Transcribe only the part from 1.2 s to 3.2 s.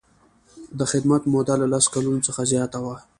موده له لس کلونو څخه زیاته وي.